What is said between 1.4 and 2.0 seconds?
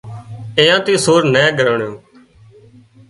ڳريو